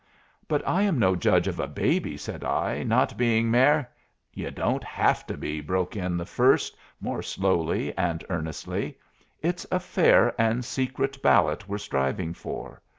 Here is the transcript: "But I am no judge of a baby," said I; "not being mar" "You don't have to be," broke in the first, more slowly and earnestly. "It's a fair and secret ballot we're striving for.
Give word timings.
"But 0.47 0.67
I 0.67 0.81
am 0.81 0.97
no 0.97 1.15
judge 1.15 1.47
of 1.47 1.59
a 1.59 1.67
baby," 1.67 2.17
said 2.17 2.43
I; 2.43 2.81
"not 2.81 3.17
being 3.19 3.51
mar" 3.51 3.87
"You 4.33 4.49
don't 4.49 4.83
have 4.83 5.27
to 5.27 5.37
be," 5.37 5.61
broke 5.61 5.95
in 5.95 6.17
the 6.17 6.25
first, 6.25 6.75
more 6.99 7.21
slowly 7.21 7.95
and 7.95 8.25
earnestly. 8.27 8.97
"It's 9.43 9.67
a 9.71 9.79
fair 9.79 10.33
and 10.41 10.65
secret 10.65 11.21
ballot 11.21 11.67
we're 11.69 11.77
striving 11.77 12.33
for. 12.33 12.81